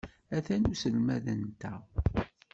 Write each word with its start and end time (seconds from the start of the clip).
Atan 0.35 0.61
uselmad-nteɣ. 0.71 1.81